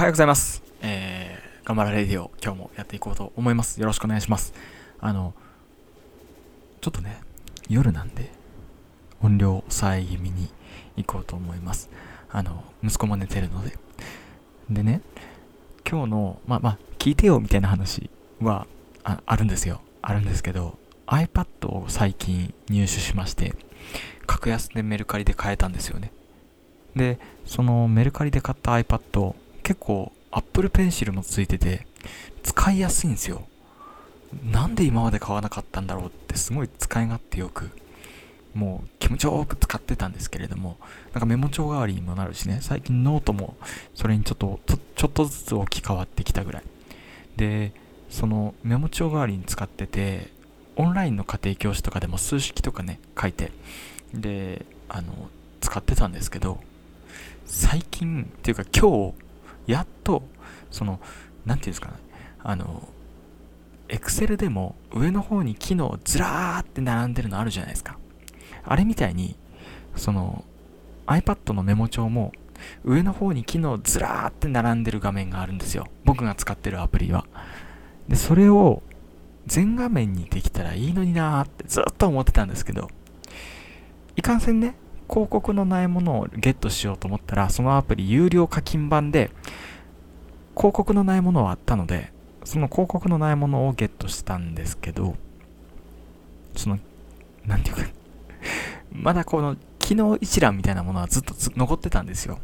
[0.00, 0.62] はようございます。
[0.80, 3.78] えー、頑張らレディオ、今日もやっていこうと思います。
[3.82, 4.54] よろしくお願いします。
[4.98, 5.34] あの、
[6.80, 7.20] ちょっとね、
[7.68, 8.32] 夜なんで、
[9.22, 10.48] 音量抑え気味に
[10.96, 11.90] 行こうと思います。
[12.30, 13.76] あの、息子も寝てるので。
[14.70, 15.02] でね、
[15.86, 18.08] 今日の、まあまあ、聞いてよみたいな話
[18.40, 18.66] は
[19.04, 19.82] ああるんですよ。
[20.00, 20.78] あるんですけど、
[21.08, 23.54] iPad を最近入手しまして、
[24.26, 26.10] 格安でメルカリで買えたんですよね。
[26.96, 29.34] で、そのメルカリで買った iPad、
[29.70, 31.86] 結構 Apple Pencil もついてて、
[32.42, 33.46] 使いやすいんですよ。
[34.50, 37.70] なんで今まで買わなかったんだろうってすごい使い勝手よく、
[38.52, 40.76] もう気持ちよく使ってたんですけれども、
[41.12, 43.54] なんかメモ帳代わりにもなるしね、最近ノートも
[43.94, 44.58] それにちょっと、
[44.96, 46.64] ちょっとずつ置き換わってきたぐらい。
[47.36, 47.72] で、
[48.08, 50.32] そのメモ帳代わりに使ってて、
[50.74, 53.52] オンラインの家庭教師とかでも数式とかね、書いて、
[54.14, 55.30] で、あの、
[55.60, 56.58] 使ってたんですけど、
[57.46, 59.29] 最近、っていうか今日、
[59.66, 60.22] やっと、
[60.70, 61.00] その、
[61.44, 61.94] なんていうんですかね、
[62.42, 62.88] あの、
[63.88, 67.98] Excel でも上の方に機能ずらーって並んでるのあるじゃないですか。
[68.64, 69.36] あれみたいに、
[69.96, 70.44] その
[71.06, 72.32] iPad のメモ帳も
[72.84, 75.86] 上の方に機能ずらーって並んでる画面があるんですよ。
[76.04, 77.26] 僕が使ってるアプリは。
[78.08, 78.82] で、それを
[79.46, 82.88] 全画面にできたらいいのになーってずっと思ってたんですけど、
[84.16, 84.76] いかんせんね、
[85.10, 89.30] 広告のないものをゲットしようと思ったら、そのアプリ有料課金版で、
[90.56, 92.12] 広告のないものはあったので、
[92.44, 95.16] その広告のないものをゲットしたんですけど、
[96.56, 96.78] その、
[97.44, 97.82] なんていうか
[98.92, 102.38] まだこの機能一覧みたいなものはずっと残ってたんですよ。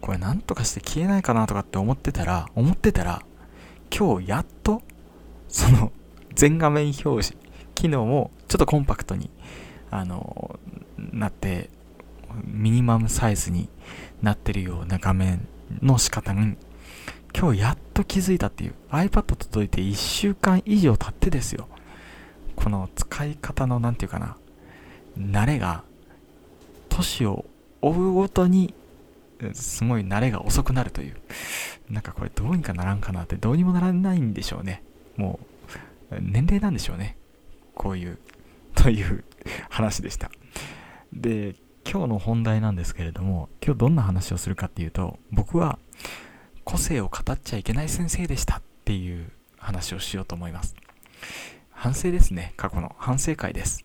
[0.00, 3.22] これなんとかして消えないかなとかって思ってたら、思ってたら、
[3.96, 4.82] 今日やっと、
[5.48, 5.92] その
[6.34, 7.36] 全画面表示、
[7.74, 9.30] 機能をちょっとコンパクトに、
[9.90, 10.58] あの、
[10.98, 11.70] なって、
[12.44, 13.68] ミニマムサイズに
[14.22, 15.46] なってるような画面
[15.82, 16.56] の仕方に、
[17.36, 21.68] 今日やっと気づいたっていう iPad 届いて1週間以上経ってですよ。
[22.54, 24.36] この使い方の何て言うかな、
[25.18, 25.82] 慣れが、
[26.88, 27.44] 年を
[27.82, 28.74] 追うごとに、
[29.52, 31.16] すごい慣れが遅くなるという。
[31.90, 34.82] なんかこれどうにかならんかなってどうにもならないんでしょうね。
[35.16, 35.40] も
[36.10, 37.16] う、年齢なんでしょうね。
[37.74, 38.18] こういう、
[38.74, 39.24] という
[39.68, 40.30] 話でした。
[41.12, 41.56] で、
[41.86, 45.78] 今日の本題なんですけれども、今日どんな話をするかっていうと、僕は
[46.64, 50.74] 個性を語っちゃいけない先生でしたっていう話をしようと思います。
[51.70, 53.84] 反省ですね、過去の反省会です。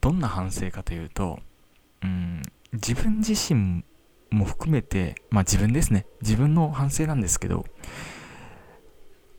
[0.00, 1.38] どんな反省かというと、
[2.02, 2.42] うん、
[2.72, 3.84] 自分自身
[4.30, 7.64] も含めて、まあ自分ですね、自分の反省なんですけど、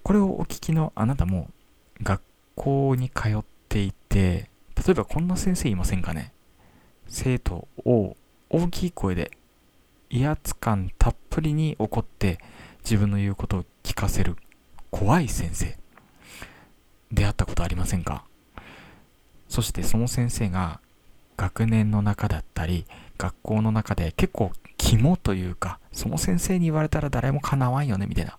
[0.04, 1.50] これをお聞きのあなたも
[2.02, 2.22] 学
[2.56, 6.35] 校に通っていて、例えばこんな先生いませんかね？
[7.08, 8.16] 生徒を
[8.50, 9.32] 大きい声で
[10.10, 12.40] 威圧感たっぷりに怒って
[12.84, 14.36] 自分の言うことを聞かせる
[14.92, 15.78] 怖い先生
[17.12, 18.24] 出会ったことありませんか？
[19.48, 20.80] そしてその先生が
[21.38, 22.86] 学年の中だったり
[23.18, 28.38] 学校の中で結構肝というかその先生に言われたら誰もかなわんよねみたいな。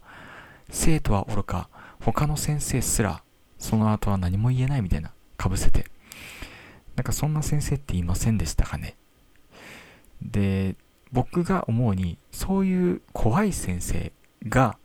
[0.71, 1.69] 生徒はおろか
[2.01, 3.23] 他の先生すら
[3.59, 5.13] その後は何も言えないみたいな。
[5.37, 5.87] かぶせて。
[6.97, 8.97] なんかそんな先生っていませんでしたかね？
[10.23, 10.77] で、
[11.13, 14.13] 僕が思うに、そういう怖い先生
[14.49, 14.79] が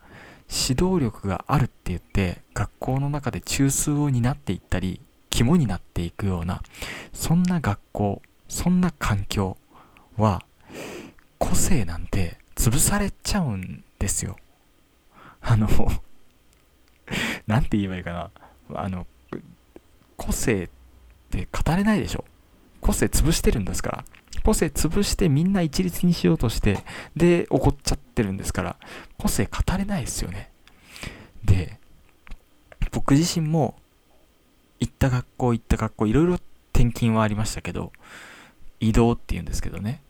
[0.50, 6.62] 指導力があるって言って、学校の中で中枢を担っていったり、肝になっていくような、
[7.14, 9.58] そんな学校、そんな環境
[10.18, 10.44] は、
[11.40, 14.36] 個性なんて潰されちゃうんですよ。
[15.40, 15.68] あの
[17.48, 18.32] なんて言えばいいかな。
[18.76, 19.08] あの、
[20.18, 20.81] 個性って
[21.40, 22.25] って語れないでしょ。
[22.81, 24.06] 個性潰してるんですから。
[24.44, 26.84] 個性潰してみんな一律にしようとして、
[27.16, 28.75] で、怒っちゃってるんですから、
[29.18, 30.50] 個性語れないですよね。
[31.44, 31.80] で、
[32.91, 33.75] 僕自身も、
[34.80, 36.34] 行った学校、行った学校、いろいろ
[36.74, 37.91] 転勤はありましたけど、
[38.80, 40.02] 移動っていうんですけどね。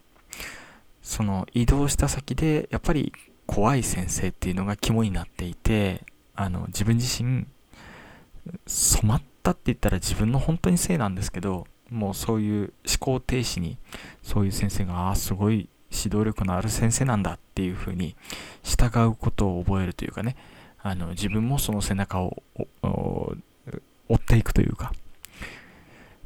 [1.02, 3.12] その移動した先で、やっぱり
[3.46, 6.06] 怖い先生っていうのが肝になっていて、
[6.36, 7.46] あの、自分自身、
[8.66, 13.78] 染まっったって言ったら自分の本当にせいなんですけど、もうそういう思考停止に、
[14.22, 18.16] そういう先生が、ああ、すごい指導力のある先生なんだっていうふうに
[18.64, 20.38] 従うことを覚えるというかね、
[20.82, 22.42] あの自分もその背中を
[22.82, 23.36] 追
[24.16, 24.94] っていくというか、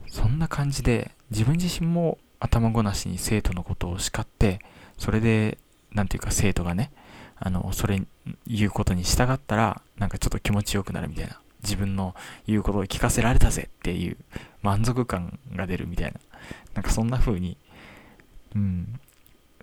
[0.07, 4.59] そんな感じで自分自身も頭ごなしに生徒のことを叱って、
[4.97, 5.57] それで、
[5.93, 6.91] なんていうか生徒がね、
[7.37, 8.01] あの、それ
[8.45, 11.39] 言うことに従ったら、なんかちょっと気持ちよくなるみたいな。
[11.65, 12.15] 自分の
[12.47, 14.17] 言うことを聞かせられたぜっていう
[14.61, 16.19] 満足感が出るみたいな、
[16.75, 17.57] なんかそんな風に、
[18.55, 18.99] うん、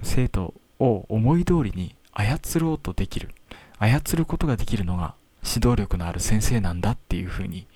[0.03, 3.31] 生徒を思い通りに操ろうとできる。
[3.79, 5.15] 操ることができるのが
[5.45, 7.67] 指導力のある先生なんだっていうふうに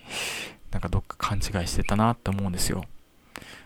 [0.71, 2.85] なんかどっか勘違いしてたなって思うんですよ。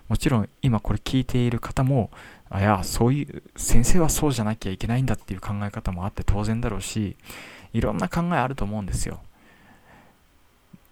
[0.08, 2.10] もちろん今これ聞いている方も
[2.48, 7.16] あやそういう先生はそうじゃなきゃいけないんだっていう考え方もあって当然だろうし
[7.72, 9.20] いろんな考えあると思うんですよ。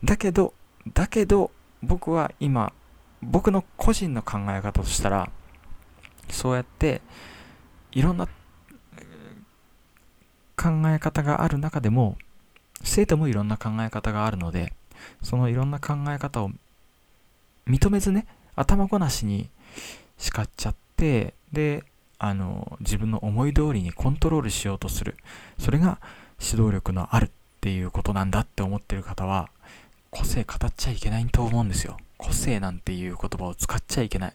[0.04, 0.54] だけど
[0.94, 1.50] だけど
[1.82, 2.72] 僕は今
[3.22, 5.30] 僕の個人の考え方としたら
[6.30, 7.00] そうやって
[7.92, 8.26] いろんな
[10.56, 12.16] 考え方がある中でも
[12.82, 14.72] 生徒もいろんな考え方があるので
[15.22, 16.50] そのいろんな考え方を
[17.66, 19.48] 認めずね頭ごなしに
[20.16, 21.84] 叱っちゃってで
[22.18, 25.16] あの自分の思い通りにコントロールしようとする。
[25.58, 26.00] それが
[26.40, 27.30] 指導力のあるっ
[27.60, 29.50] ていうことなんだって思ってる方は
[30.10, 31.96] 個性語っちゃいけないと思うんですよ。
[32.16, 34.34] 個性なんていう言葉を使っちゃいけない。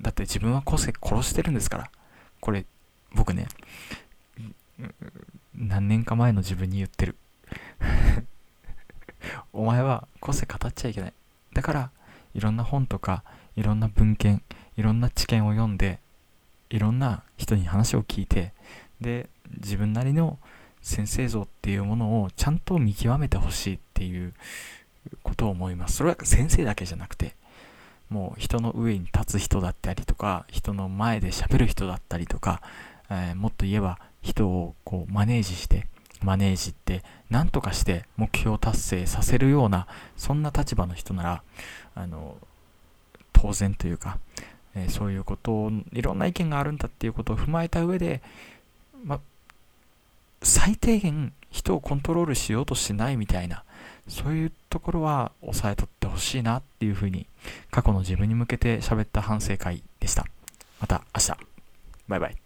[0.00, 1.90] だって自分は個性殺してるんですから。
[2.40, 2.66] これ
[3.14, 3.46] 僕ね
[5.54, 7.16] 何年か前の自分に言ってる。
[9.52, 11.12] お前は個性語っちゃいけない。
[11.52, 11.90] だから
[12.34, 13.24] いろんな本とか
[13.56, 14.42] いろんな文献
[14.76, 16.00] いろんな知見を読んで
[16.70, 18.52] いろんな人に話を聞いて
[19.00, 19.28] で
[19.58, 20.38] 自分なりの
[20.84, 24.34] 先生像っていうものをちゃんと見極めてほしいっていう
[25.22, 25.96] ことを思います。
[25.96, 27.34] それは先生だけじゃなくて
[28.10, 32.60] もう人の上に立つ人だったりとか人の前で喋る人だったりとか、
[33.10, 35.86] えー、もっと言えば人をこうマネージして
[36.22, 41.42] マネージって何とかして目標達成させるようなそんな立場の人なら
[41.94, 42.36] あの
[43.32, 44.18] 当然というか、
[44.74, 48.22] えー、そういうことをいろんな意見があるんだっていうことを踏まえた上で、
[49.02, 49.20] ま、
[50.44, 53.64] 最低限人をコントロールしようとしてないみたいな
[54.08, 57.26] そういうところは抑えとってほしいなっていうふうに
[57.70, 60.24] 過去の自分に向けて喋った反省会でした。
[60.80, 61.38] また明日。
[62.08, 62.43] バイバイ。